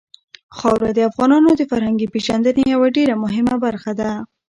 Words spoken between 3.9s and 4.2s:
ده.